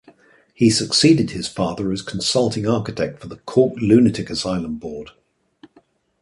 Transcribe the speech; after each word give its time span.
He 0.55 0.71
succeeded 0.71 1.29
his 1.29 1.47
father 1.47 1.91
as 1.91 2.01
consulting 2.01 2.65
architect 2.67 3.19
for 3.19 3.27
the 3.27 3.35
Cork 3.37 3.75
Lunatic 3.79 4.31
Asylum 4.31 4.79
board. 4.79 5.11